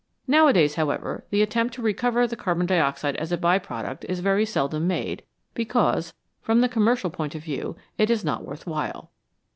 Nowadays, 0.25 0.73
how 0.73 0.89
ever, 0.89 1.25
the 1.29 1.43
attempt 1.43 1.75
to 1.75 1.81
recover 1.83 2.25
the 2.25 2.35
carbon 2.35 2.65
dioxide 2.65 3.15
as 3.17 3.31
a 3.31 3.37
by 3.37 3.59
product 3.59 4.03
is 4.09 4.19
very 4.19 4.47
seldom 4.47 4.87
made, 4.87 5.21
because, 5.53 6.15
from 6.41 6.61
the 6.61 6.69
com 6.69 6.85
mercial 6.85 7.13
point 7.13 7.35
of 7.35 7.43
view, 7.43 7.75
it 7.99 8.09
is 8.09 8.25
not 8.25 8.43
worth 8.43 8.65
while. 8.65 9.11